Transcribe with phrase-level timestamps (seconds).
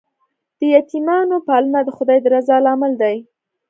[0.59, 3.15] د یتیمانو پالنه د خدای د رضا لامل دی.